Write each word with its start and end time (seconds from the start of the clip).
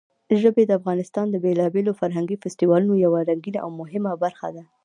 ژبې 0.41 0.63
د 0.65 0.71
افغانستان 0.79 1.25
د 1.29 1.35
بېلابېلو 1.43 1.97
فرهنګي 1.99 2.35
فستیوالونو 2.43 3.01
یوه 3.05 3.19
رنګینه 3.29 3.59
او 3.65 3.69
مهمه 3.79 4.11
برخه 4.23 4.47
ده. 4.55 4.63